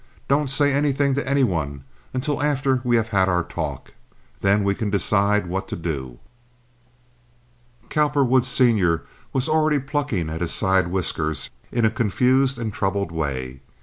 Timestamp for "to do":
5.67-6.17